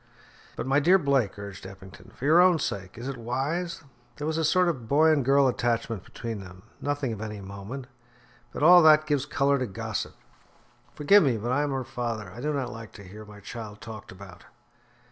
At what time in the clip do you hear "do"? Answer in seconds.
12.41-12.51